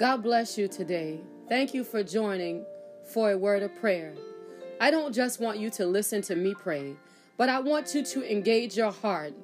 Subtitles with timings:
[0.00, 1.20] God bless you today.
[1.46, 2.64] Thank you for joining
[3.12, 4.14] for a word of prayer.
[4.80, 6.96] I don't just want you to listen to me pray,
[7.36, 9.34] but I want you to engage your heart,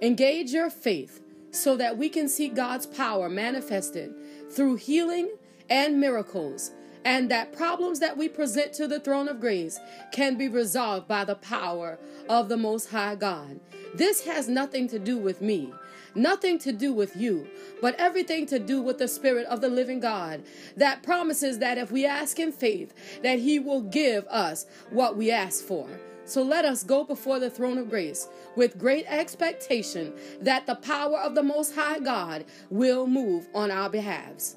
[0.00, 1.20] engage your faith,
[1.50, 4.14] so that we can see God's power manifested
[4.50, 5.28] through healing
[5.68, 6.70] and miracles,
[7.04, 9.78] and that problems that we present to the throne of grace
[10.10, 11.98] can be resolved by the power
[12.30, 13.60] of the Most High God.
[13.94, 15.70] This has nothing to do with me.
[16.14, 17.48] Nothing to do with you,
[17.80, 20.42] but everything to do with the Spirit of the living God
[20.76, 22.92] that promises that if we ask in faith,
[23.22, 25.88] that He will give us what we ask for.
[26.24, 31.18] So let us go before the throne of grace with great expectation that the power
[31.18, 34.56] of the Most High God will move on our behalves.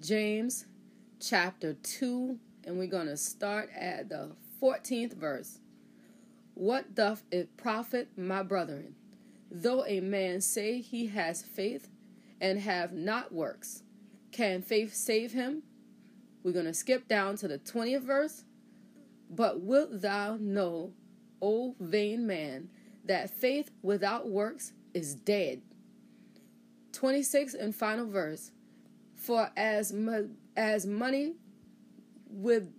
[0.00, 0.66] James
[1.20, 4.30] chapter 2, and we're going to start at the
[4.62, 5.58] 14th verse.
[6.58, 8.96] What doth it profit, my brethren,
[9.48, 11.88] though a man say he has faith
[12.40, 13.84] and have not works?
[14.32, 15.62] Can faith save him?
[16.42, 18.42] We're going to skip down to the 20th verse.
[19.30, 20.94] But wilt thou know,
[21.40, 22.70] O vain man,
[23.04, 25.62] that faith without works is dead?
[26.90, 28.50] 26 and final verse.
[29.14, 29.94] For as,
[30.56, 31.36] as money
[32.28, 32.72] with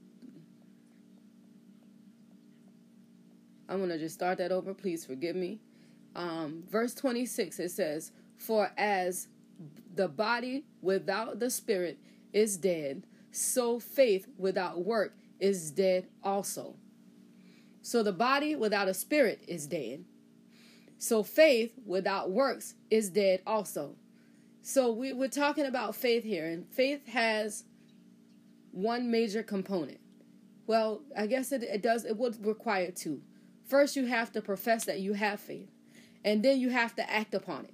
[3.70, 4.74] I'm going to just start that over.
[4.74, 5.60] Please forgive me.
[6.16, 9.28] Um, verse 26, it says, For as
[9.94, 12.00] the body without the spirit
[12.34, 16.76] is dead, so faith without work is dead also.
[17.84, 20.04] So the body without a spirit is dead.
[20.98, 23.96] So faith without works is dead also.
[24.62, 27.64] So we, we're talking about faith here, and faith has
[28.72, 30.00] one major component.
[30.68, 33.22] Well, I guess it, it does, it would require two.
[33.70, 35.70] First, you have to profess that you have faith,
[36.26, 37.74] and then you have to act upon it.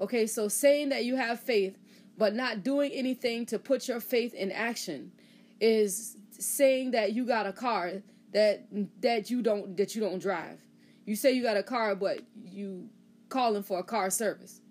[0.00, 1.78] Okay, so saying that you have faith,
[2.16, 5.12] but not doing anything to put your faith in action
[5.60, 7.92] is saying that you got a car
[8.32, 8.66] that
[9.02, 10.60] that you don't that you don't drive.
[11.04, 12.88] You say you got a car, but you
[13.28, 14.62] calling for a car service.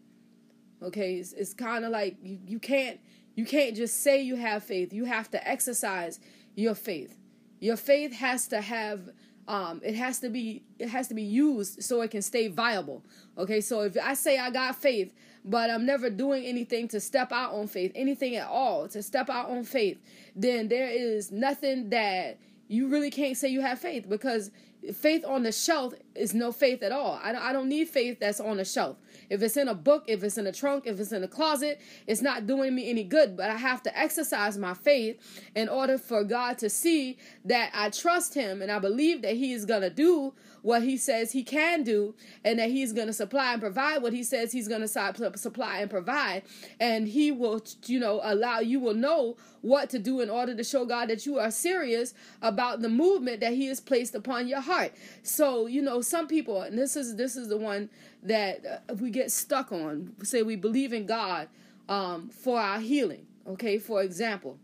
[0.81, 2.99] Okay, it's, it's kind of like you, you can't
[3.35, 4.91] you can't just say you have faith.
[4.91, 6.19] You have to exercise
[6.55, 7.15] your faith.
[7.59, 9.11] Your faith has to have
[9.47, 13.03] um, it has to be it has to be used so it can stay viable.
[13.37, 15.13] Okay so if i say i got faith
[15.45, 19.29] but i'm never doing anything to step out on faith anything at all to step
[19.29, 19.99] out on faith
[20.35, 22.37] then there is nothing that
[22.67, 24.51] you really can't say you have faith because
[24.91, 27.19] faith on the shelf is no faith at all.
[27.23, 28.97] I don't, I don't need faith that's on the shelf
[29.29, 31.81] if it's in a book, if it's in a trunk, if it's in a closet,
[32.07, 33.37] it's not doing me any good.
[33.37, 35.19] But I have to exercise my faith
[35.55, 39.53] in order for God to see that I trust Him and I believe that He
[39.53, 43.13] is going to do what he says he can do and that he's going to
[43.13, 46.41] supply and provide what he says he's going to supply and provide
[46.79, 50.63] and he will you know allow you will know what to do in order to
[50.63, 54.61] show God that you are serious about the movement that he has placed upon your
[54.61, 57.89] heart so you know some people and this is this is the one
[58.23, 61.47] that uh, we get stuck on say we believe in God
[61.89, 64.57] um, for our healing okay for example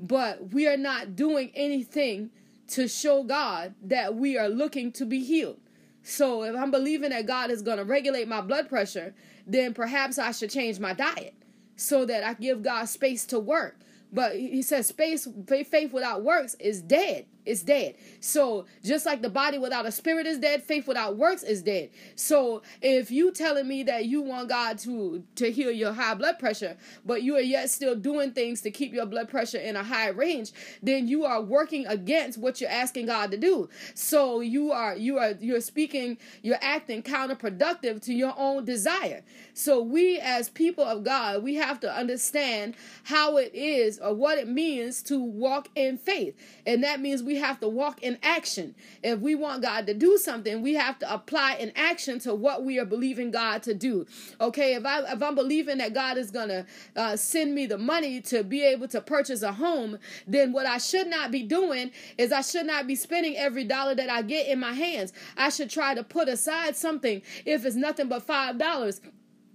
[0.00, 2.30] but we are not doing anything
[2.68, 5.60] to show God that we are looking to be healed.
[6.02, 9.14] So if I'm believing that God is going to regulate my blood pressure,
[9.46, 11.34] then perhaps I should change my diet
[11.76, 13.76] so that I give God space to work.
[14.12, 17.96] But he says space faith without works is dead is dead.
[18.20, 21.90] So just like the body without a spirit is dead, faith without works is dead.
[22.14, 26.38] So if you telling me that you want God to to heal your high blood
[26.38, 29.82] pressure, but you are yet still doing things to keep your blood pressure in a
[29.82, 30.52] high range,
[30.82, 33.68] then you are working against what you're asking God to do.
[33.94, 39.22] So you are you are you're speaking, you're acting counterproductive to your own desire.
[39.54, 42.74] So we as people of God, we have to understand
[43.04, 46.34] how it is or what it means to walk in faith.
[46.66, 48.74] And that means we we have to walk in action.
[49.04, 52.64] If we want God to do something, we have to apply in action to what
[52.64, 54.04] we are believing God to do.
[54.40, 56.66] Okay, if I if I'm believing that God is gonna
[56.96, 59.96] uh, send me the money to be able to purchase a home,
[60.26, 63.94] then what I should not be doing is I should not be spending every dollar
[63.94, 65.12] that I get in my hands.
[65.36, 69.00] I should try to put aside something if it's nothing but five dollars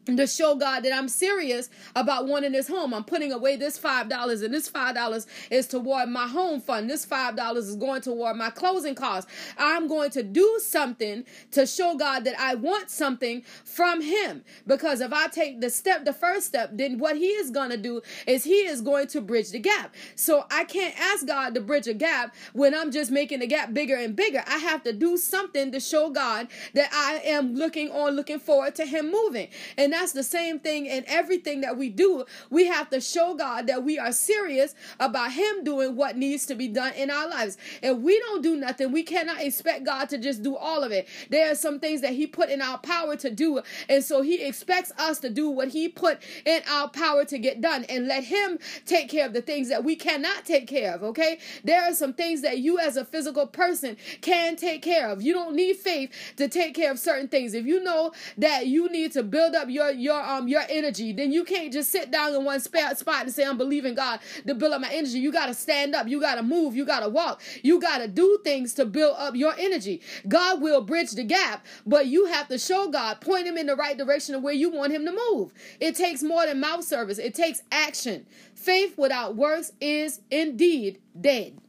[0.05, 2.93] to show God that I'm serious about wanting this home.
[2.93, 6.89] I'm putting away this five dollars, and this five dollars is toward my home fund.
[6.89, 9.31] This five dollars is going toward my closing costs.
[9.57, 14.43] I'm going to do something to show God that I want something from Him.
[14.67, 17.77] Because if I take the step, the first step, then what He is going to
[17.77, 19.95] do is He is going to bridge the gap.
[20.15, 23.73] So I can't ask God to bridge a gap when I'm just making the gap
[23.73, 24.43] bigger and bigger.
[24.47, 28.75] I have to do something to show God that I am looking on, looking forward
[28.75, 29.47] to Him moving.
[29.77, 32.25] And that's the same thing in everything that we do.
[32.49, 36.55] We have to show God that we are serious about Him doing what needs to
[36.55, 37.57] be done in our lives.
[37.81, 41.07] If we don't do nothing, we cannot expect God to just do all of it.
[41.29, 43.61] There are some things that He put in our power to do.
[43.89, 47.61] And so He expects us to do what He put in our power to get
[47.61, 51.03] done and let Him take care of the things that we cannot take care of.
[51.03, 51.39] Okay?
[51.63, 55.21] There are some things that you as a physical person can take care of.
[55.21, 57.53] You don't need faith to take care of certain things.
[57.53, 61.31] If you know that you need to build up your your um your energy, then
[61.31, 64.73] you can't just sit down in one spot and say I'm believing God to build
[64.73, 65.19] up my energy.
[65.19, 66.07] You got to stand up.
[66.07, 66.75] You got to move.
[66.75, 67.41] You got to walk.
[67.63, 70.01] You got to do things to build up your energy.
[70.27, 73.75] God will bridge the gap, but you have to show God, point him in the
[73.75, 75.53] right direction of where you want him to move.
[75.79, 77.17] It takes more than mouth service.
[77.17, 78.25] It takes action.
[78.53, 81.59] Faith without works is indeed dead.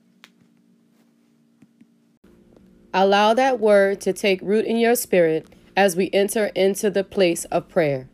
[2.95, 5.47] Allow that word to take root in your spirit
[5.77, 8.09] as we enter into the place of prayer.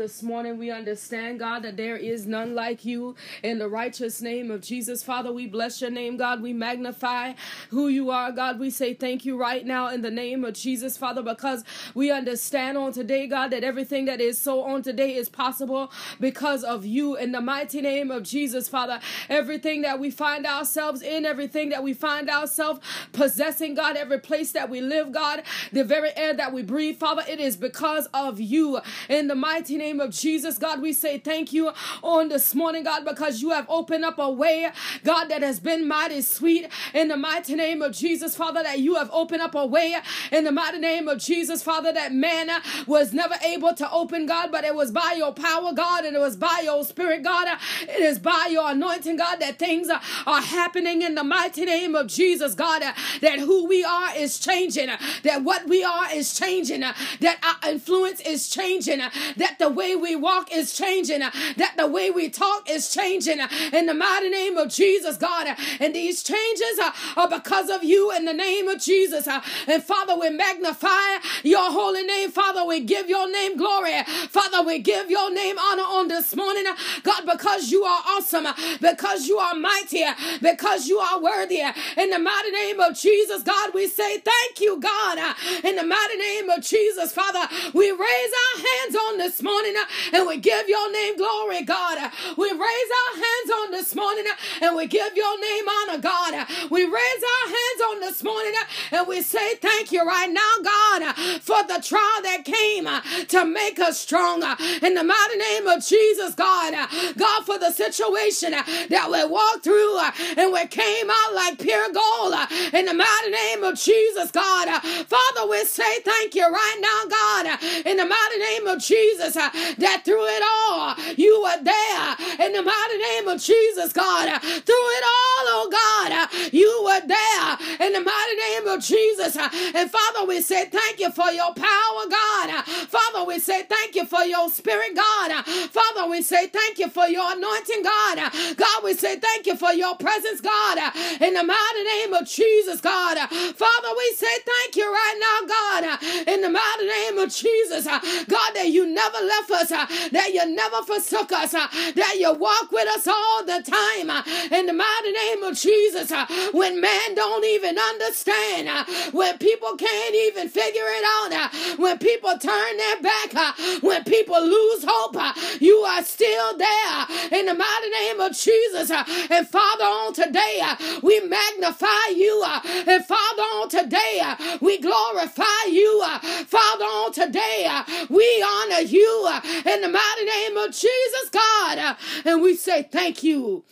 [0.00, 4.50] This morning we understand, God, that there is none like you in the righteous name
[4.50, 5.02] of Jesus.
[5.02, 6.40] Father, we bless your name, God.
[6.40, 7.34] We magnify
[7.68, 8.58] who you are, God.
[8.58, 11.64] We say thank you right now in the name of Jesus, Father, because
[11.94, 16.64] we understand on today, God, that everything that is so on today is possible because
[16.64, 19.00] of you in the mighty name of Jesus, Father.
[19.28, 22.80] Everything that we find ourselves in, everything that we find ourselves
[23.12, 25.42] possessing, God, every place that we live, God,
[25.72, 28.80] the very air that we breathe, Father, it is because of you
[29.10, 31.72] in the mighty name of Jesus, God, we say thank you
[32.02, 34.70] on this morning, God, because you have opened up a way,
[35.02, 38.94] God, that has been mighty sweet in the mighty name of Jesus, Father, that you
[38.94, 39.96] have opened up a way
[40.30, 42.48] in the mighty name of Jesus, Father, that man
[42.86, 46.20] was never able to open, God, but it was by your power, God, and it
[46.20, 47.48] was by your spirit, God.
[47.82, 52.08] It is by your anointing, God, that things are happening in the mighty name of
[52.08, 52.82] Jesus, God,
[53.20, 54.88] that who we are is changing,
[55.22, 60.14] that what we are is changing, that our influence is changing, that the way we
[60.14, 63.38] walk is changing, that the way we talk is changing
[63.72, 65.56] in the mighty name of Jesus, God.
[65.80, 66.76] And these changes
[67.16, 69.26] are because of you in the name of Jesus.
[69.26, 71.08] And Father, we magnify
[71.42, 72.30] your holy name.
[72.30, 74.02] Father, we give your name glory.
[74.28, 76.66] Father, we give your name honor on this morning,
[77.02, 78.46] God, because you are awesome,
[78.80, 80.04] because you are mighty,
[80.42, 81.62] because you are worthy.
[81.96, 85.34] In the mighty name of Jesus, God, we say thank you, God.
[85.64, 89.76] In the mighty name of Jesus, Father, we raise our hands on this morning morning
[89.76, 91.98] uh, and we give your name glory, God.
[91.98, 95.98] Uh, we raise our hands on this morning uh, and we give your name honor,
[96.00, 96.34] God.
[96.34, 100.30] Uh, we raise our hands on this morning uh, and we say thank you right
[100.30, 102.88] now, God, uh, for the trial that came
[103.26, 104.56] to make us stronger.
[104.82, 106.72] In the mighty name of Jesus, God,
[107.18, 109.98] God, for the situation that we walked through
[110.38, 112.34] and we came out like pure gold.
[112.72, 117.86] In the mighty name of Jesus, God, Father, we say thank you right now, God.
[117.86, 119.36] In the mighty name of Jesus,
[119.78, 124.40] that through it all you were there in the mighty name of Jesus, God.
[124.40, 129.36] Through it all, oh God, you were there in the mighty name of Jesus.
[129.36, 132.64] And Father, we say thank you for your power, God.
[132.64, 135.44] Father, we say thank you for your spirit, God.
[135.44, 138.32] Father, we say thank you for your anointing, God.
[138.56, 140.78] God, we say thank you for your presence, God.
[141.20, 143.18] In the mighty name of Jesus, God.
[143.28, 146.28] Father, we say thank you right now, God.
[146.28, 150.32] In the mighty name of Jesus, God, that you never left left us, uh, that
[150.32, 154.10] you never forsook us, uh, that you walk with us all the time.
[154.10, 159.38] Uh, in the mighty name of Jesus, uh, when man don't even understand, uh, when
[159.38, 164.84] people can't even figure it out, uh, when people turn their back, when people lose
[164.86, 165.16] hope,
[165.60, 167.06] you are still there.
[167.32, 168.90] In the mighty name of Jesus.
[168.90, 170.62] And Father, on today,
[171.02, 172.44] we magnify you.
[172.86, 174.22] And Father, on today,
[174.60, 176.04] we glorify you.
[176.46, 177.68] Father, on today,
[178.08, 181.96] we honor you in the mighty name of Jesus, God.
[182.24, 183.64] And we say thank you.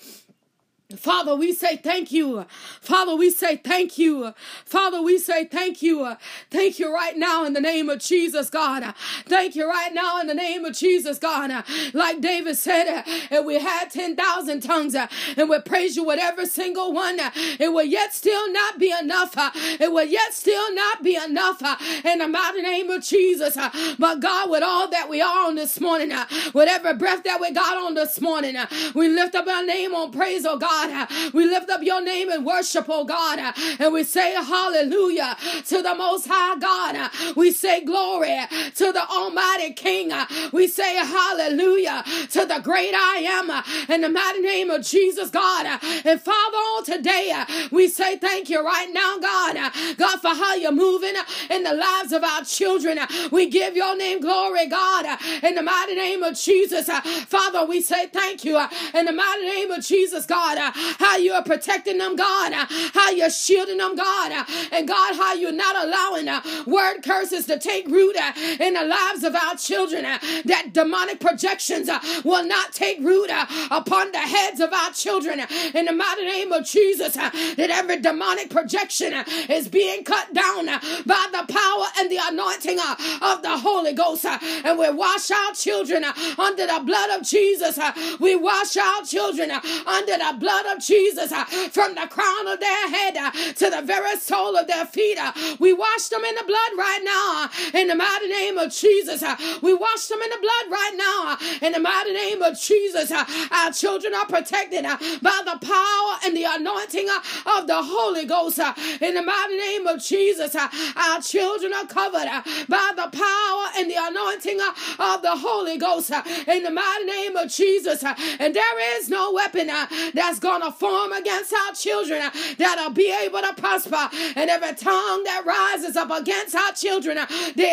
[0.97, 2.47] Father, we say thank you.
[2.81, 4.33] Father, we say thank you.
[4.65, 6.17] Father, we say thank you.
[6.51, 8.95] Thank you right now in the name of Jesus, God.
[9.27, 11.51] Thank you right now in the name of Jesus, God.
[11.93, 16.95] Like David said, if we had 10,000 tongues and we praise you with every single
[16.95, 19.35] one, it will yet still not be enough.
[19.79, 21.61] It will yet still not be enough
[22.03, 23.59] in the mighty name of Jesus.
[23.99, 26.13] But God, with all that we are on this morning,
[26.55, 28.57] with every breath that we got on this morning,
[28.95, 30.78] we lift up our name on praise, oh God.
[30.87, 31.09] God.
[31.33, 33.55] We lift up your name and worship, oh God.
[33.79, 37.11] And we say hallelujah to the most high God.
[37.37, 38.39] We say glory
[38.77, 40.13] to the almighty King.
[40.53, 45.67] We say hallelujah to the great I am in the mighty name of Jesus, God.
[46.05, 49.73] And Father, on today, we say thank you right now, God.
[49.97, 51.15] God, for how you're moving
[51.51, 52.99] in the lives of our children.
[53.31, 56.89] We give your name glory, God, in the mighty name of Jesus.
[56.89, 58.59] Father, we say thank you
[58.95, 60.68] in the mighty name of Jesus, God.
[60.75, 62.53] How you are protecting them, God.
[62.53, 64.33] Uh, how you're shielding them, God.
[64.33, 68.17] Uh, and God, how you're not allowing uh, word curses to take root
[68.61, 70.03] in the lives of our children.
[70.03, 71.91] That demonic projections
[72.25, 73.31] will not take root
[73.71, 75.41] upon the heads of our children.
[75.75, 79.13] In the mighty name of Jesus, that every demonic projection
[79.49, 82.79] is being cut down by the power and the anointing
[83.23, 84.25] of the Holy Ghost.
[84.25, 86.05] And we wash our children
[86.39, 87.79] under the blood of Jesus.
[88.21, 92.89] We wash our children under the blood of Jesus uh, from the crown of their
[92.89, 95.19] head uh, to the very sole of their feet.
[95.19, 97.49] Uh, we wash them in the blood right now
[97.79, 99.23] in the mighty name of Jesus.
[99.63, 103.11] We wash them in the blood right now in the mighty name of Jesus.
[103.13, 107.09] Our children are protected by the power and the anointing
[107.47, 108.59] of the Holy Ghost
[109.01, 110.55] in the mighty name of Jesus.
[110.55, 112.29] Our children are covered
[112.69, 114.61] by the power and the anointing
[114.99, 116.11] of the Holy Ghost
[116.47, 118.05] in the mighty name of Jesus.
[118.05, 119.69] And there is no weapon
[120.15, 124.09] that's going to form against our children that'll be able to prosper.
[124.37, 127.19] And every tongue that rises up against our children,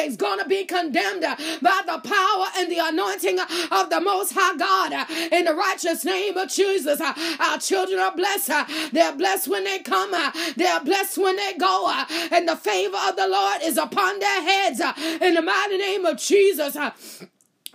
[0.05, 3.39] is to be condemned by the power and the anointing
[3.71, 5.09] of the Most High God.
[5.31, 8.91] In the righteous name of Jesus, our children are blessed.
[8.91, 10.11] They're blessed when they come.
[10.55, 11.91] They're blessed when they go.
[12.31, 14.81] And the favor of the Lord is upon their heads.
[15.21, 16.75] In the mighty name of Jesus.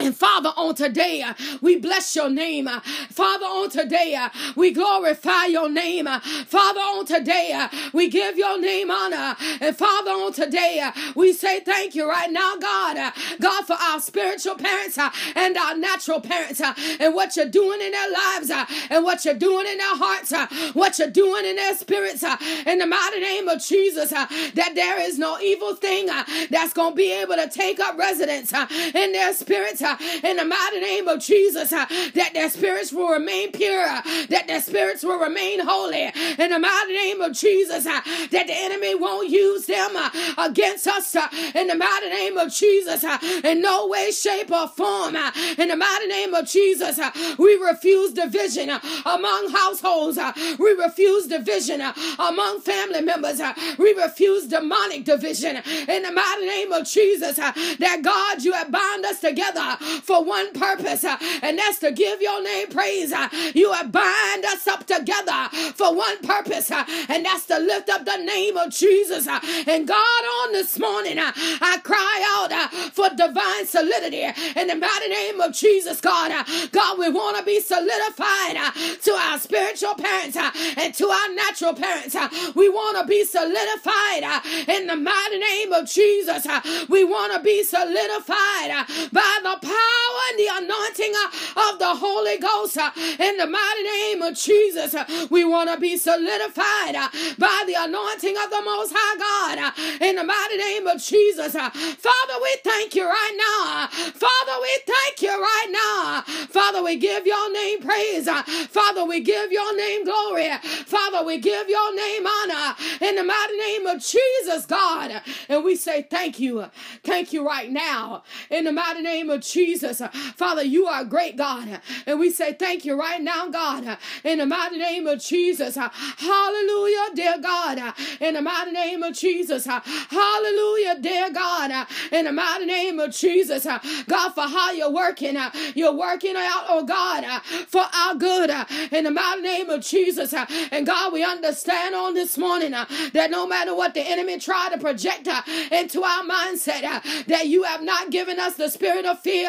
[0.01, 2.67] And Father, on today, uh, we bless your name.
[2.67, 2.81] Uh,
[3.11, 6.07] Father, on today, uh, we glorify your name.
[6.07, 9.37] Uh, Father, on today, uh, we give your name honor.
[9.61, 13.13] And Father, on today, uh, we say thank you right now, God.
[13.41, 14.97] God, for our spiritual parents
[15.37, 18.51] and our natural parents and what you're doing in their lives
[18.89, 20.33] and what you're doing in their hearts,
[20.73, 22.25] what you're doing in their spirits.
[22.67, 26.07] in the mighty name of Jesus, that there is no evil thing
[26.49, 28.51] that's going to be able to take up residence
[28.95, 29.83] in their spirits
[30.25, 34.47] in the mighty name of Jesus, uh, that their spirits will remain pure, uh, that
[34.47, 38.95] their spirits will remain holy in the mighty name of Jesus, uh, that the enemy
[38.95, 43.61] won't use them uh, against us uh, in the mighty name of Jesus, uh, in
[43.61, 45.17] no way, shape, or form.
[45.59, 46.99] In the mighty name of Jesus,
[47.39, 48.71] we refuse division
[49.05, 50.19] among households.
[50.59, 51.83] We refuse division
[52.19, 53.41] among family members.
[53.79, 55.57] We refuse demonic division
[55.89, 57.37] in the mighty name of Jesus.
[57.37, 62.21] That God, you have bound us together for one purpose, uh, and that's to give
[62.21, 63.13] your name praise.
[63.13, 67.89] Uh, you have bind us up together for one purpose, uh, and that's to lift
[67.89, 69.27] up the name of Jesus.
[69.27, 74.23] Uh, and God, on this morning, uh, I cry out uh, for divine solidity
[74.57, 76.31] in the mighty name of Jesus, God.
[76.73, 78.57] God, we want to be solidified
[79.03, 82.17] to our spiritual parents and to our natural parents.
[82.55, 86.47] We want to be solidified in the mighty name of Jesus.
[86.89, 92.39] We want to be solidified by the power and the anointing uh, of the Holy
[92.39, 94.95] Ghost uh, in the mighty name of Jesus.
[94.95, 97.09] Uh, we want to be solidified uh,
[97.39, 101.55] by the anointing of the Most High God uh, in the mighty name of Jesus.
[101.55, 101.71] Uh.
[101.71, 103.89] Father, we thank you right now.
[103.89, 106.23] Father, we thank you right now.
[106.49, 108.29] Father, we give your name praise.
[108.69, 110.51] Father, we give your name glory.
[110.87, 115.23] Father, we give your name honor in the mighty name of Jesus, God.
[115.49, 116.67] And we say thank you.
[117.05, 119.60] Thank you right now in the mighty name of Jesus.
[119.61, 120.01] Jesus.
[120.37, 121.81] Father, you are a great, God.
[122.07, 125.77] And we say thank you right now, God, in the mighty name of Jesus.
[125.77, 129.67] Hallelujah, dear God, in the mighty name of Jesus.
[129.67, 133.65] Hallelujah, dear God, in the mighty name of Jesus.
[133.65, 135.37] God, for how you're working,
[135.75, 138.51] you're working out, oh God, for our good,
[138.93, 140.33] in the mighty name of Jesus.
[140.73, 144.79] And God, we understand on this morning that no matter what the enemy try to
[144.79, 145.29] project
[145.71, 149.40] into our mindset, that you have not given us the spirit of fear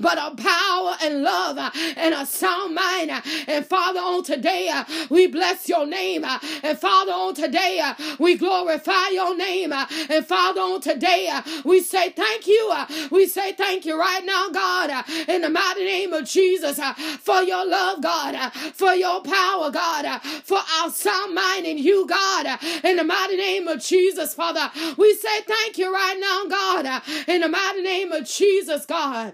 [0.00, 3.10] but a power and love uh, and a sound mind.
[3.46, 6.24] And Father, on today, uh, we bless your name.
[6.24, 9.72] Uh, and Father, on today, we glorify your name.
[9.72, 11.30] And Father, on today,
[11.64, 12.72] we say thank you.
[13.10, 16.80] We say thank you right now, God, in the mighty name of Jesus,
[17.20, 22.58] for your love, God, for your power, God, for our sound mind in you, God,
[22.84, 24.70] in the mighty name of Jesus, Father.
[24.96, 29.33] We say thank you right now, God, in the mighty name of Jesus, God.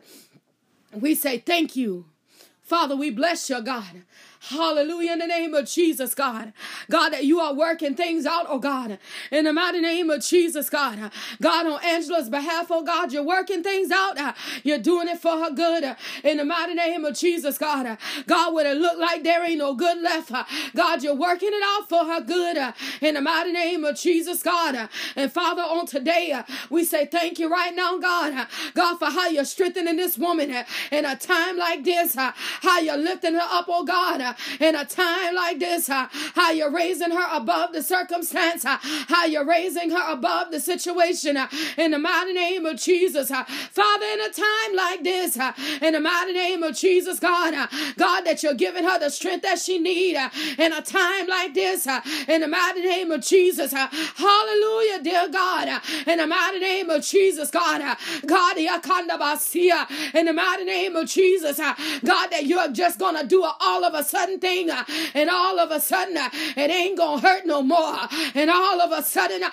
[0.94, 2.06] We say thank you.
[2.62, 4.02] Father, we bless you, God.
[4.42, 5.12] Hallelujah.
[5.12, 6.54] In the name of Jesus, God.
[6.90, 8.98] God, that you are working things out, oh God.
[9.30, 11.12] In the mighty name of Jesus, God.
[11.42, 14.16] God, on Angela's behalf, oh God, you're working things out.
[14.64, 15.94] You're doing it for her good.
[16.24, 17.98] In the mighty name of Jesus, God.
[18.26, 20.32] God, would it look like there ain't no good left?
[20.74, 22.74] God, you're working it out for her good.
[23.02, 24.88] In the mighty name of Jesus, God.
[25.16, 28.48] And Father, on today, we say thank you right now, God.
[28.74, 32.16] God, for how you're strengthening this woman in a time like this.
[32.16, 35.88] How you're lifting her up, oh God, Uh, in a time like this.
[35.88, 38.64] Uh, how you're raising her above the circumstance.
[38.64, 41.36] Uh, how you're raising her above the situation.
[41.76, 43.30] In the mighty name of Jesus.
[43.30, 45.36] Father, in a time like this,
[45.82, 49.58] in the mighty name of Jesus, God, God, that you're giving her the strength that
[49.58, 50.16] she need
[50.58, 51.86] in a time like this.
[52.28, 53.72] In the mighty name of Jesus.
[53.72, 55.82] Hallelujah, dear God.
[56.06, 57.96] In the mighty name of Jesus, God.
[58.26, 63.52] God, in the mighty name of Jesus, God, that you're just going to do it
[63.60, 64.84] all of a sudden thing, uh,
[65.14, 67.98] and all of a sudden, uh, it ain't to hurt no more.
[68.34, 69.50] And all of a sudden, uh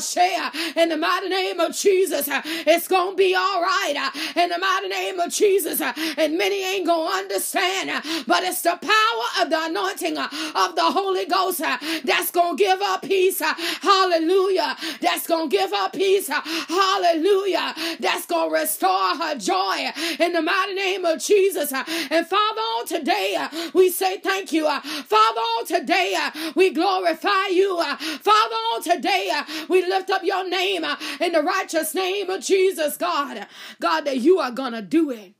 [0.00, 4.10] share uh, in the mighty name of Jesus, it's to be all right.
[4.36, 9.42] In the mighty name of Jesus, and many ain't to understand, but it's the power
[9.42, 11.60] of the anointing of the Holy Ghost
[12.04, 13.40] that's to give up peace.
[13.40, 14.76] Hallelujah.
[15.00, 16.28] That's to give her peace.
[16.28, 17.74] Hallelujah.
[18.00, 21.72] That's to restore her joy in the mighty name of Jesus.
[21.72, 23.36] And Father, on today,
[23.72, 24.66] we say thank you.
[24.66, 27.78] Uh, Father, on today, uh, we glorify you.
[27.78, 29.30] Uh, Father, on today,
[29.68, 30.84] we lift up your name
[31.20, 33.46] in the righteous name of Jesus, God.
[33.80, 35.34] God, that you are going to do it.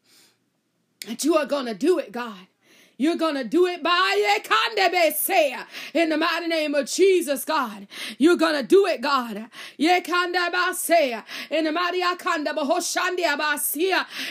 [1.06, 2.46] That you are going to do it, God.
[2.96, 4.38] You're going to do it by
[5.94, 7.88] in the mighty name of Jesus, God.
[8.18, 9.48] You're going to do it, God.
[9.78, 12.02] In the mighty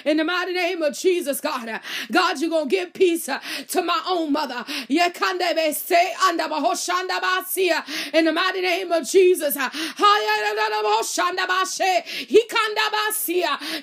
[0.06, 1.82] in the mighty name of Jesus, God.
[2.12, 4.64] God, you're going to give peace to my own mother.
[4.88, 5.12] In
[8.26, 9.58] the mighty name of Jesus.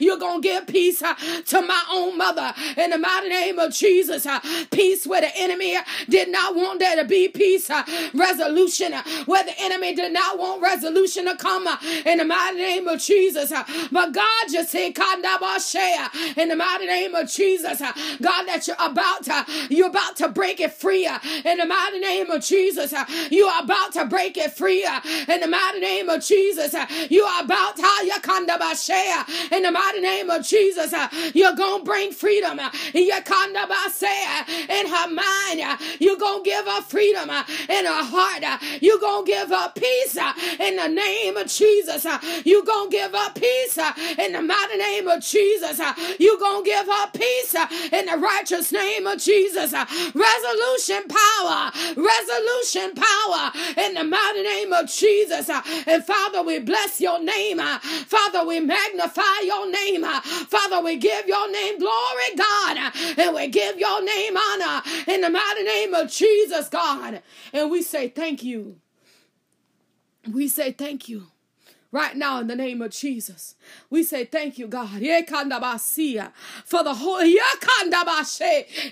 [0.01, 2.55] You're going to give peace to my own mother.
[2.79, 4.27] In the mighty name of Jesus
[4.71, 5.77] peace where the enemy
[6.09, 7.83] did not want there to be peace, uh,
[8.15, 12.59] resolution uh, where the enemy did not want resolution to come uh, in the mighty
[12.59, 13.53] name of Jesus.
[13.53, 18.67] Uh, but God just said, uh, in the mighty name of Jesus, uh, God, that
[18.67, 22.95] you're about to, you're about to break it free in the mighty name of Jesus.
[23.31, 24.87] You are about to break it free
[25.29, 26.75] in the mighty name of Jesus.
[27.11, 27.83] You are about to,
[29.53, 30.95] in the mighty name of Jesus.
[31.35, 32.61] You're going to bring freedom
[34.69, 35.61] in her mind.
[35.61, 38.43] Uh, You're going to give her freedom uh, in her heart.
[38.45, 40.17] Uh, You're going to give her peace
[40.61, 42.07] in the name of Jesus.
[42.45, 43.79] You're going to give her peace
[44.19, 45.81] in the mighty name of Jesus.
[46.19, 47.55] You're going to give her peace
[47.93, 49.73] in the righteous name of Jesus.
[49.73, 51.73] Resolution power.
[51.97, 55.49] Resolution power in the mighty name of Jesus.
[55.87, 57.59] And Father, we bless your name.
[57.59, 60.05] Father, we magnify your name.
[60.05, 62.93] Father, we give your name glory, God.
[63.19, 67.23] And we give your name honor in the mighty name of Jesus, God.
[67.53, 68.77] And we say thank you.
[70.31, 71.29] We say thank you
[71.93, 73.57] right now in the name of Jesus.
[73.89, 74.91] We say thank you, God.
[76.65, 77.21] For the whole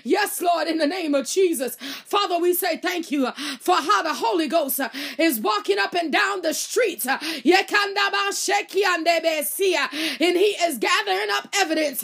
[0.03, 1.77] Yes, Lord, in the name of Jesus.
[2.05, 4.81] Father, we say thank you for how the Holy Ghost
[5.17, 7.05] is walking up and down the streets.
[7.05, 7.21] And
[10.37, 12.03] he is gathering up evidence.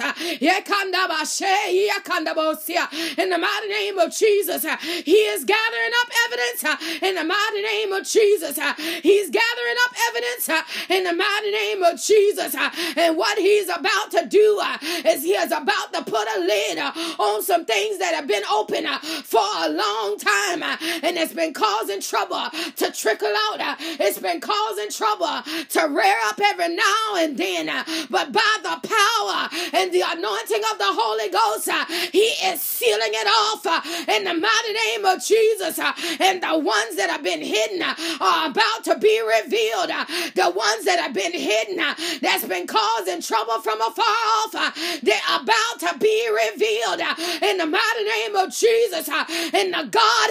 [3.17, 4.65] In the mighty name of Jesus.
[5.03, 6.63] He is gathering up evidence.
[7.01, 8.57] In the mighty name of Jesus.
[9.03, 10.49] He's gathering up evidence
[10.89, 12.55] in the mighty name of Jesus.
[12.55, 16.39] Uh, and what he's about to do uh, is he is about to put a
[16.39, 20.77] lid uh, on some things that have been open uh, for a long time uh,
[21.03, 23.59] and it's been causing trouble to trickle out.
[23.59, 27.67] Uh, it's been causing trouble to rear up every now and then.
[28.09, 31.69] But by the power and the anointing of the Holy Ghost,
[32.11, 33.65] he is sealing it off
[34.09, 35.79] in the mighty name of Jesus.
[35.79, 39.89] And the ones that have been hidden are about to be revealed.
[40.35, 44.03] The ones that have been hidden, uh, that's been causing trouble from afar
[44.43, 49.07] off, uh, they're about to be revealed uh, in the mighty name of Jesus.
[49.07, 50.29] Uh, in the God,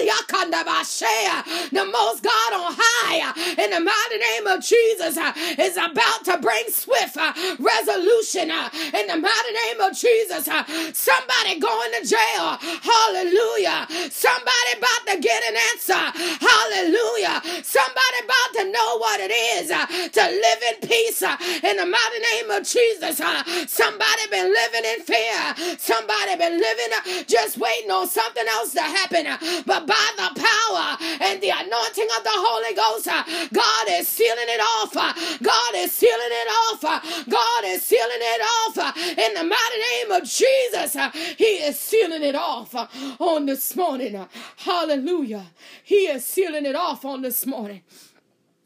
[1.71, 6.23] the most God on high, uh, in the mighty name of Jesus, uh, is about
[6.25, 7.17] to bring swift
[7.59, 10.45] resolution in the mighty name of Jesus.
[10.93, 12.57] Somebody going to jail.
[12.61, 13.87] Hallelujah.
[14.11, 16.03] Somebody about to get an answer.
[16.39, 17.41] Hallelujah.
[17.63, 19.67] Somebody about to know what it is
[20.11, 23.19] to live in peace uh, in the mighty name of Jesus.
[23.19, 25.77] Uh, somebody been living in fear.
[25.77, 29.27] Somebody been living uh, just waiting on something else to happen.
[29.27, 34.07] Uh, but by the power and the anointing of the Holy Ghost, uh, God is
[34.07, 34.95] sealing it off.
[34.95, 36.81] Uh, God is sealing it off.
[37.29, 40.95] God is sealing it off in the mighty name of Jesus.
[41.37, 42.75] He is sealing it off
[43.19, 44.25] on this morning.
[44.57, 45.45] Hallelujah.
[45.83, 47.81] He is sealing it off on this morning.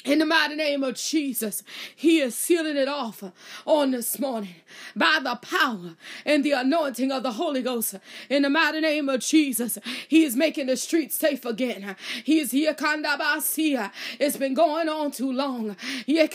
[0.06, 1.62] In the mighty name of Jesus,
[1.94, 3.22] He is sealing it off
[3.66, 4.56] on this morning
[4.96, 7.96] by the power and the anointing of the Holy Ghost.
[8.30, 11.98] In the mighty name of Jesus, He is making the streets safe again.
[12.24, 13.92] He is here, Kandabasia.
[14.22, 15.76] It's been going on too long.
[16.08, 16.30] In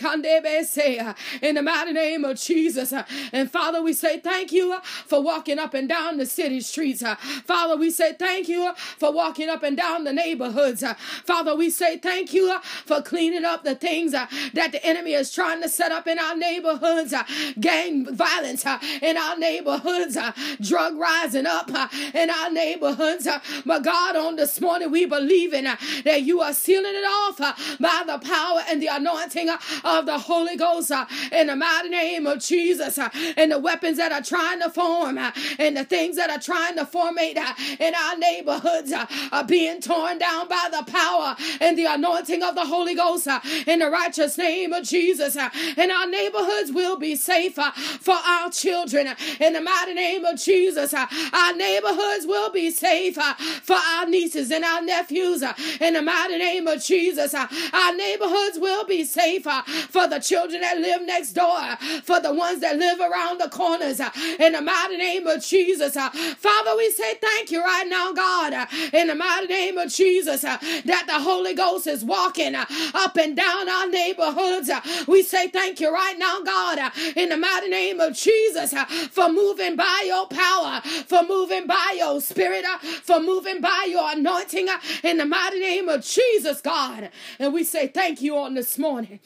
[1.54, 2.92] the mighty name of Jesus.
[3.32, 7.02] And Father, we say thank you for walking up and down the city streets.
[7.46, 10.84] Father, we say thank you for walking up and down the neighborhoods.
[11.24, 15.12] Father, we say thank you for cleaning up up the things uh, that the enemy
[15.14, 17.22] is trying to set up in our neighborhoods, uh,
[17.60, 23.26] gang violence uh, in our neighborhoods, uh, drug rising up uh, in our neighborhoods.
[23.26, 27.38] Uh, but God, on this morning, we believe in that you are sealing it off
[27.78, 29.48] by the power and the anointing
[29.84, 30.90] of the Holy Ghost
[31.32, 32.98] in the mighty name of Jesus.
[33.36, 36.84] and the weapons that are trying to form and the things that are trying to
[36.84, 37.36] formate
[37.78, 38.92] in our neighborhoods
[39.32, 43.28] are being torn down by the power and the anointing of the Holy Ghost
[43.66, 45.36] in the righteous name of Jesus.
[45.36, 49.08] And our neighborhoods will be safe for our children
[49.40, 50.94] in the mighty name of Jesus.
[50.94, 55.42] Our neighborhoods will be safe for our nieces and our nephews
[55.80, 57.34] in the mighty name of Jesus.
[57.34, 62.60] Our neighborhoods will be safe for the children that live next door, for the ones
[62.60, 64.00] that live around the corners
[64.38, 65.94] in the mighty name of Jesus.
[65.94, 71.04] Father, we say thank you right now, God, in the mighty name of Jesus, that
[71.06, 74.68] the Holy Ghost is walking up and down our neighborhoods.
[74.68, 78.72] Uh, we say thank you right now, God, uh, in the mighty name of Jesus,
[78.72, 82.64] uh, for moving by your power, for moving by your spirit,
[83.02, 84.68] for moving by your anointing
[85.02, 87.10] in the mighty name of Jesus, God.
[87.38, 89.20] And we say thank you on this morning.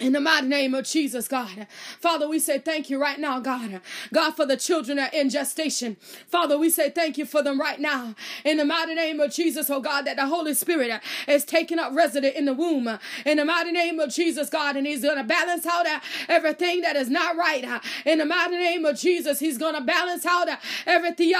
[0.00, 1.66] In the mighty name of Jesus, God.
[2.00, 3.82] Father, we say thank you right now, God.
[4.12, 5.96] God, for the children that are in gestation.
[6.28, 8.14] Father, we say thank you for them right now.
[8.42, 11.94] In the mighty name of Jesus, oh God, that the Holy Spirit is taking up
[11.94, 12.98] resident in the womb.
[13.26, 15.86] In the mighty name of Jesus, God, and He's going to balance out
[16.26, 17.62] everything that is not right.
[18.06, 20.48] In the mighty name of Jesus, He's going to balance out
[20.86, 21.34] everything.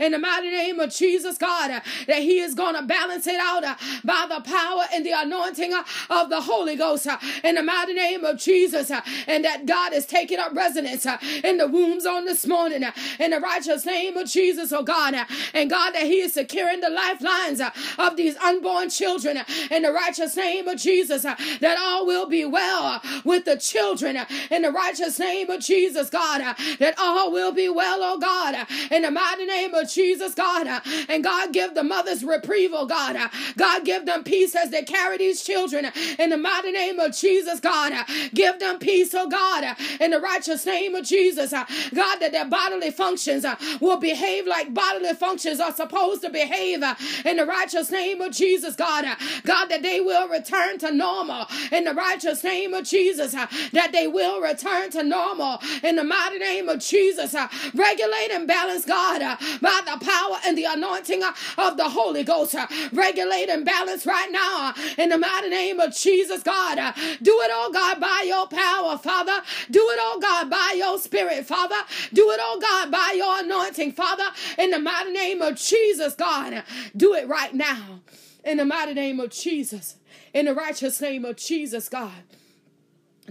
[0.00, 3.62] In the mighty name of Jesus, God, that He is going to balance it out
[4.04, 7.92] by the power and the anointing Uh, of the Holy Ghost uh, in the mighty
[7.94, 8.90] name of Jesus.
[8.90, 12.84] Uh, and that God is taking up residence uh, in the wombs on this morning
[12.84, 15.14] uh, in the righteous name of Jesus, oh God.
[15.14, 17.60] Uh, and God, that He is securing the lifelines
[17.98, 19.38] of these unborn children
[19.70, 21.22] in the righteous name of Jesus.
[21.22, 24.18] That all will be well with the children
[24.50, 26.40] in the righteous name of Jesus, God.
[26.78, 30.82] That all will be well, oh God, in the mighty name of Jesus, God.
[31.08, 33.16] And God, give the mothers reprieve, oh God.
[33.56, 37.16] God, give them peace as they carry these children children in the mighty name of
[37.16, 37.92] Jesus, God.
[38.34, 41.50] Give them peace, oh God, in the righteous name of Jesus.
[41.52, 43.44] God, that their bodily functions
[43.80, 46.82] will behave like bodily functions are supposed to behave
[47.24, 49.04] in the righteous name of Jesus, God.
[49.44, 53.32] God, that they will return to normal in the righteous name of Jesus.
[53.32, 57.34] That they will return to normal in the mighty name of Jesus.
[57.74, 59.20] Regulate and balance, God,
[59.60, 61.22] by the power and the anointing
[61.58, 62.54] of the Holy Ghost.
[62.92, 66.76] Regulate and balance right now in the mighty name of Jesus, God.
[67.22, 69.42] Do it, oh God, by your power, Father.
[69.70, 71.76] Do it, oh God, by your spirit, Father.
[72.12, 74.26] Do it, oh God, by your anointing, Father.
[74.58, 76.62] In the mighty name of Jesus, God.
[76.96, 78.00] Do it right now.
[78.44, 79.96] In the mighty name of Jesus.
[80.34, 82.12] In the righteous name of Jesus, God.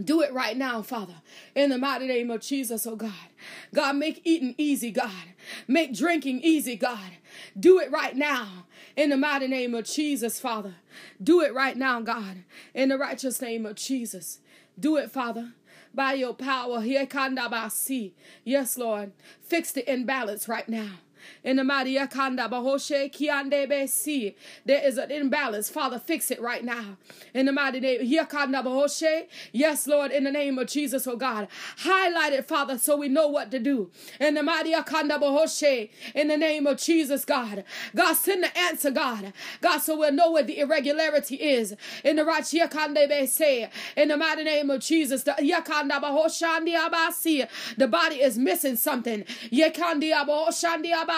[0.04, 1.16] Do it right now, Father.
[1.56, 3.14] In the mighty name of Jesus, oh God.
[3.74, 5.12] God, make eating easy, God.
[5.68, 7.12] Make drinking easy, God.
[7.58, 8.66] Do it right now.
[8.96, 10.76] In the mighty name of Jesus, Father.
[11.22, 12.44] Do it right now, God.
[12.74, 14.40] In the righteous name of Jesus.
[14.80, 15.54] Do it, Father
[15.96, 16.84] by your power.
[18.44, 19.12] Yes, Lord.
[19.42, 20.92] Fix the imbalance right now.
[21.44, 24.36] In the mighty Yakanda Bahoshe Kiande Besi.
[24.66, 25.70] There is an imbalance.
[25.70, 26.98] Father, fix it right now.
[27.34, 29.28] In the mighty name Yakanda Bahoshe.
[29.52, 31.48] Yes, Lord, in the name of Jesus, oh God.
[31.80, 33.90] Highlight it, Father, so we know what to do.
[34.20, 35.90] In the mighty Yakanda Bahoshe.
[36.14, 37.64] In the name of Jesus, God.
[37.96, 39.34] God, send the answer, God.
[39.62, 41.76] God, so we'll know where the irregularity is.
[42.04, 43.70] In the Rachi Yakande Besi.
[43.96, 45.24] In the mighty name of Jesus.
[45.24, 47.48] The Yakanda Bahoshandi Abasi.
[47.78, 49.24] The body is missing something.
[49.52, 51.15] Yakandi Aboshandi Abasi.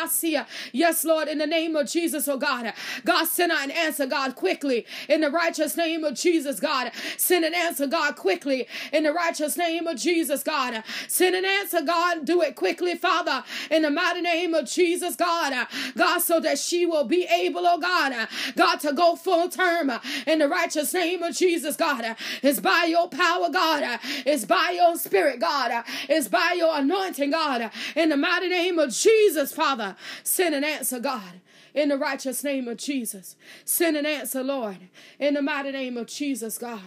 [0.72, 2.74] Yes, Lord, in the name of Jesus, oh God.
[3.06, 4.86] God, send an answer, God, quickly.
[5.10, 6.92] In the righteous name of Jesus, God.
[7.18, 8.68] Send an answer, God, quickly.
[8.92, 10.84] In the righteous name of Jesus, God.
[11.08, 12.26] Send an answer, God.
[12.26, 13.44] Do it quickly, Father.
[13.72, 15.68] In the mighty name of Jesus, God.
[15.96, 19.92] God, so that she will be able, oh God, God, to go full term.
[20.26, 22.16] In the righteous name of Jesus, God.
[22.44, 24.00] It's by your power, God.
[24.26, 25.84] It's by your spirit, God.
[26.10, 27.72] It's by your anointing, God.
[27.96, 29.87] In the mighty name of Jesus, Father.
[30.24, 31.42] Send an answer, God
[31.74, 33.36] in the righteous name of Jesus.
[33.64, 36.82] Send an answer, Lord, in the mighty name of Jesus, God.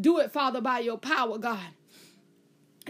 [0.00, 1.70] Do it, Father, by your power, God.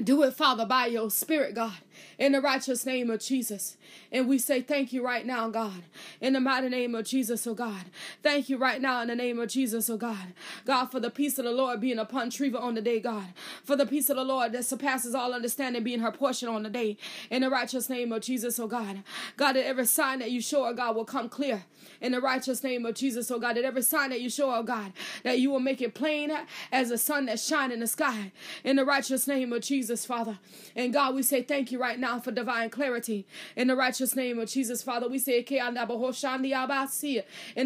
[0.03, 1.79] Do it, Father, by your spirit, God
[2.21, 3.79] in the righteous name of Jesus.
[4.13, 5.85] And we say thank you right now, God,
[6.21, 7.85] in the mighty name of Jesus, oh God.
[8.23, 10.35] Thank you right now in the name of Jesus, oh God.
[10.65, 13.27] God, for the peace of the Lord being upon Treva on the day, God.
[13.65, 16.71] For the peace of the Lord that surpasses all understanding being her portion on the
[16.71, 16.97] day,
[17.31, 19.03] in the righteous name of Jesus, oh God.
[19.37, 21.65] God, that every sign that you show, oh God, will come clear
[22.01, 23.57] in the righteous name of Jesus, oh God.
[23.57, 24.93] That every sign that you show, oh God,
[25.23, 26.33] that you will make it plain
[26.73, 28.33] as the sun that shine in the sky,
[28.65, 30.39] in the righteous name of Jesus, Father.
[30.75, 33.27] And God, we say thank you right now for divine clarity.
[33.55, 35.65] In the righteous name of Jesus, Father, we say, in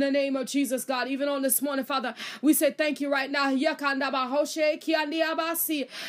[0.01, 3.31] the name of Jesus, God, even on this morning, Father, we say thank you right
[3.31, 3.55] now.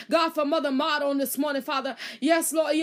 [0.10, 1.96] God, for Mother Maud on this morning, Father.
[2.20, 2.76] Yes, Lord.
[2.76, 2.82] In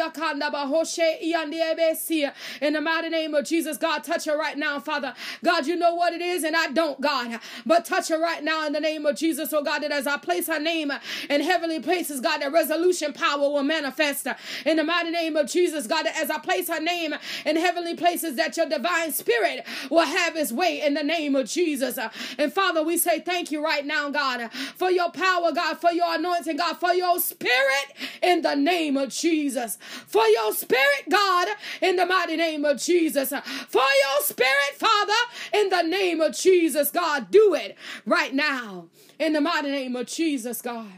[2.73, 5.15] the mighty name of Jesus, God, touch her right now, Father.
[5.45, 7.41] God, you know what it is, and I don't, God.
[7.67, 10.17] But touch her right now in the name of Jesus, oh God, that as I
[10.17, 10.93] place her name
[11.29, 14.27] in heavenly places, God, that resolution power will manifest
[14.65, 17.95] in the mighty name of Jesus, God, that as I place her name in heavenly
[17.95, 21.99] places, that your divine spirit will have its way in the name of Jesus.
[22.39, 26.15] And Father, we say thank you right now, God, for your power, God, for your
[26.15, 29.79] anointing, God, for your spirit in the name of Jesus.
[30.07, 31.49] For your spirit, God,
[31.81, 33.31] in the mighty name of Jesus.
[33.31, 35.13] For your spirit, Father,
[35.53, 38.87] in the name of Jesus, God, do it right now.
[39.19, 40.93] In the mighty name of Jesus, God.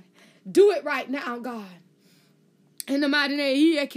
[0.50, 1.83] Do it right now, God.
[2.86, 3.88] In the mighty name,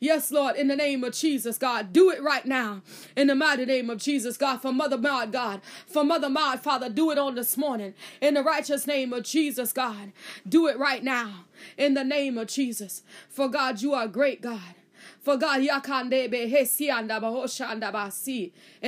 [0.00, 2.80] yes, Lord, in the name of Jesus, God, do it right now.
[3.14, 6.88] In the mighty name of Jesus, God, for Mother Maud, God, for Mother Maud, Father,
[6.88, 7.92] do it on this morning.
[8.22, 10.12] In the righteous name of Jesus, God,
[10.48, 11.44] do it right now.
[11.76, 14.74] In the name of Jesus, for God, you are great, God.
[15.20, 15.66] For God, in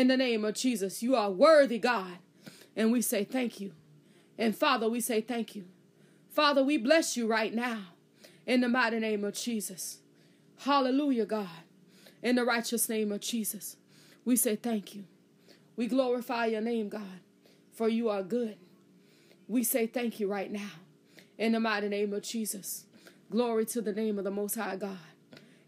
[0.08, 2.18] the name of Jesus, you are worthy, God.
[2.74, 3.72] And we say thank you.
[4.38, 5.66] And Father, we say thank you.
[6.30, 7.88] Father, we bless you right now
[8.46, 9.98] in the mighty name of Jesus.
[10.58, 11.48] Hallelujah, God.
[12.22, 13.76] In the righteous name of Jesus,
[14.24, 15.04] we say thank you.
[15.76, 17.20] We glorify your name, God,
[17.72, 18.56] for you are good.
[19.48, 20.70] We say thank you right now
[21.38, 22.84] in the mighty name of Jesus.
[23.30, 24.98] Glory to the name of the Most High God.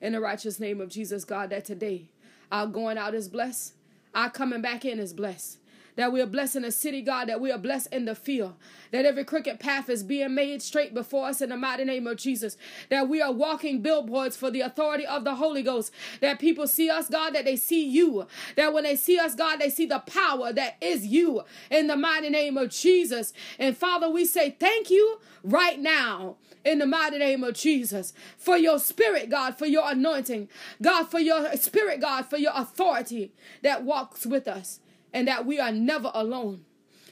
[0.00, 2.10] In the righteous name of Jesus, God, that today
[2.52, 3.74] our going out is blessed,
[4.14, 5.58] our coming back in is blessed
[5.96, 8.54] that we are blessed in the city, God, that we are blessed in the field,
[8.90, 12.16] that every crooked path is being made straight before us in the mighty name of
[12.16, 12.56] Jesus,
[12.90, 16.90] that we are walking billboards for the authority of the Holy Ghost, that people see
[16.90, 18.26] us, God, that they see you,
[18.56, 21.96] that when they see us, God, they see the power that is you in the
[21.96, 23.32] mighty name of Jesus.
[23.58, 28.56] And Father, we say thank you right now in the mighty name of Jesus for
[28.56, 30.48] your spirit, God, for your anointing,
[30.80, 34.80] God, for your spirit, God, for your authority that walks with us
[35.14, 36.64] and that we are never alone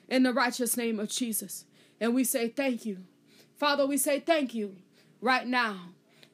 [0.08, 1.64] in the righteous name of Jesus.
[2.00, 2.98] And we say thank you.
[3.56, 4.74] Father, we say thank you
[5.20, 5.90] right now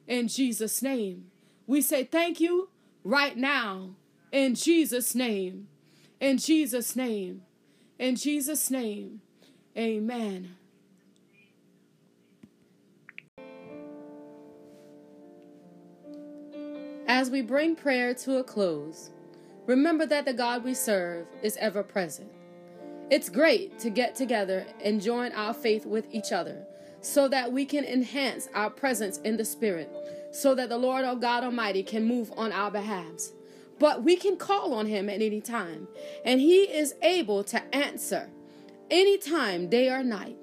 [0.07, 1.29] in Jesus' name.
[1.67, 2.69] We say thank you
[3.03, 3.91] right now
[4.31, 5.67] in Jesus' name.
[6.19, 7.43] In Jesus' name.
[7.99, 9.21] In Jesus' name.
[9.77, 10.55] Amen.
[17.07, 19.11] As we bring prayer to a close,
[19.69, 22.31] Remember that the God we serve is ever present.
[23.11, 26.65] It's great to get together and join our faith with each other
[27.01, 29.91] so that we can enhance our presence in the Spirit,
[30.31, 33.33] so that the Lord our God Almighty can move on our behalves.
[33.77, 35.87] But we can call on Him at any time,
[36.25, 38.27] and He is able to answer
[38.89, 40.37] anytime, day or night.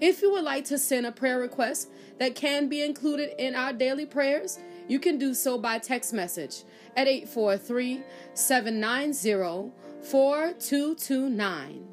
[0.00, 3.74] If you would like to send a prayer request that can be included in our
[3.74, 6.64] daily prayers, you can do so by text message
[6.96, 8.02] at 843
[8.34, 11.88] 790 4229.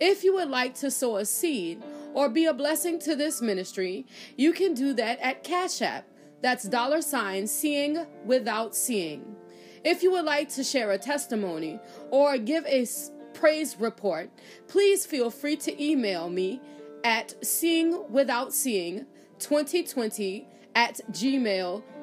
[0.00, 4.06] If you would like to sow a seed or be a blessing to this ministry,
[4.36, 6.06] you can do that at Cash App.
[6.42, 9.36] That's dollar sign seeing without seeing.
[9.82, 11.80] If you would like to share a testimony
[12.10, 12.86] or give a
[13.32, 14.30] praise report,
[14.68, 16.60] please feel free to email me
[17.02, 19.06] at seeingwithoutseeing
[19.38, 21.00] 2020 at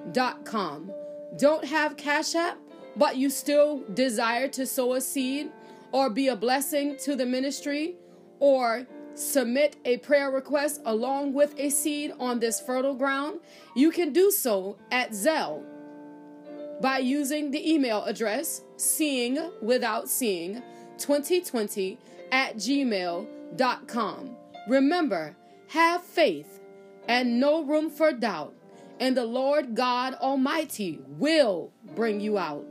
[0.07, 0.91] gmail.com.
[1.37, 2.57] Don't have Cash App
[2.95, 5.49] but you still desire to sow a seed
[5.91, 7.95] or be a blessing to the ministry
[8.39, 13.39] or submit a prayer request along with a seed on this fertile ground,
[13.75, 15.63] you can do so at Zelle
[16.81, 20.61] by using the email address seeing without seeing
[20.97, 21.97] 2020
[22.31, 24.35] at gmail.com.
[24.67, 25.35] Remember,
[25.67, 26.59] have faith
[27.07, 28.53] and no room for doubt,
[29.01, 32.70] and the Lord God Almighty will bring you out.